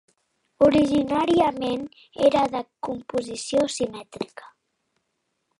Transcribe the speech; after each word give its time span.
Originàriament 0.67 1.83
era 2.29 2.41
de 2.55 2.63
composició 2.89 3.63
simètrica. 3.77 4.53